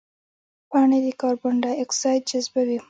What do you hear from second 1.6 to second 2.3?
ډای اکساید